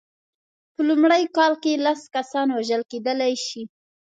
[0.73, 3.61] په لومړۍ کال کې لس کسان وژل کېدلای شي.